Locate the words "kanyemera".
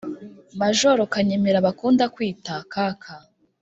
1.13-1.65